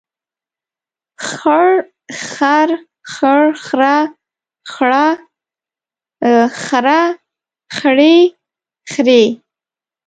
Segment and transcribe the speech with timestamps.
[1.27, 1.69] خړ
[2.27, 2.69] خر،
[3.13, 3.95] خړ خره،
[4.71, 5.07] خړه
[6.63, 7.01] خره،
[7.77, 8.15] خړې
[8.91, 9.23] خرې.